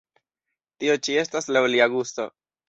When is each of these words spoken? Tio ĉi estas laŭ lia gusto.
Tio 0.83 0.95
ĉi 1.09 1.19
estas 1.25 1.51
laŭ 1.57 1.63
lia 1.75 1.89
gusto. 1.97 2.27